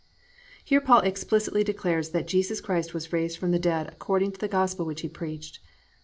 [0.33, 4.39] "+ Here Paul explicitly declares that Jesus Christ was raised from the dead according to
[4.39, 5.59] the gospel which he preached.